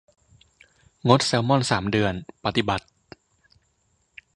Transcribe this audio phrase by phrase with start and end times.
[1.07, 2.13] งดแซลมอนสามเดือน
[2.45, 2.85] ปฏิบัติ